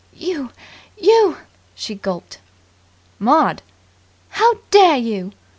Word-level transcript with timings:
"You 0.15 0.49
you" 0.97 1.37
She 1.75 1.93
gulped. 1.93 2.39
"Maud!" 3.19 3.61
"How 4.29 4.55
dare 4.71 4.97
you!" 4.97 5.31